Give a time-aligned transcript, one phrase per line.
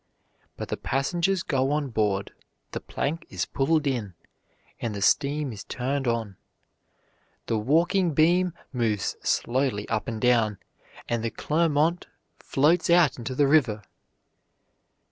[0.57, 2.31] But the passengers go on board,
[2.71, 4.15] the plank is pulled in,
[4.79, 6.37] and the steam is turned on.
[7.45, 10.57] The walking beam moves slowly up and down,
[11.07, 12.07] and the Clermont
[12.39, 13.83] floats out into the river.